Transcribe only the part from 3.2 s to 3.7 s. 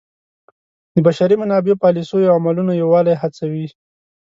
هڅوي.